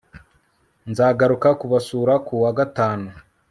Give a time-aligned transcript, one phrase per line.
[0.89, 3.09] nzagaruka kubasura kuwa gatanu